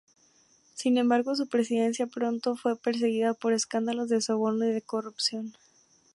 [0.73, 5.53] Sin embargo su presidencia pronto fue perseguida por escándalos de soborno y de corrupción.